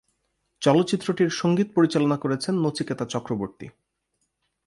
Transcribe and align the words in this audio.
চলচ্চিত্রটির 0.61 1.29
সংগীত 1.31 1.67
পরিচালনা 1.75 2.17
করেছেন 2.17 2.53
নচিকেতা 2.55 3.05
চক্রবর্তী। 3.05 3.67